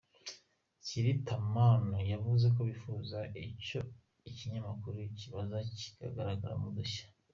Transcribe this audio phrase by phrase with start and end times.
[0.83, 3.79] Thierry Zomahoun yavuze ko bifuza ko icyo
[4.37, 7.05] kinyamakuru kizaba kigaragaramo udushya.